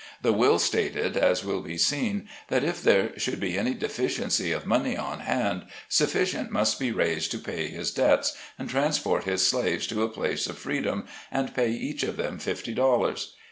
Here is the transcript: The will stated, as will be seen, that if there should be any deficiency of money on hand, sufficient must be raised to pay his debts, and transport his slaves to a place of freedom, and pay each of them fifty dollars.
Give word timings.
The 0.23 0.33
will 0.33 0.57
stated, 0.57 1.15
as 1.15 1.45
will 1.45 1.61
be 1.61 1.77
seen, 1.77 2.27
that 2.47 2.63
if 2.63 2.81
there 2.81 3.11
should 3.19 3.39
be 3.39 3.55
any 3.55 3.75
deficiency 3.75 4.51
of 4.51 4.65
money 4.65 4.97
on 4.97 5.19
hand, 5.19 5.67
sufficient 5.87 6.49
must 6.49 6.79
be 6.79 6.91
raised 6.91 7.29
to 7.33 7.37
pay 7.37 7.67
his 7.67 7.91
debts, 7.91 8.35
and 8.57 8.67
transport 8.67 9.25
his 9.25 9.45
slaves 9.45 9.85
to 9.85 10.01
a 10.01 10.09
place 10.09 10.47
of 10.47 10.57
freedom, 10.57 11.05
and 11.31 11.53
pay 11.53 11.69
each 11.69 12.01
of 12.01 12.17
them 12.17 12.39
fifty 12.39 12.73
dollars. 12.73 13.35